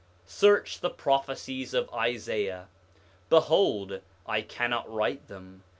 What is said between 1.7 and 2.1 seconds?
of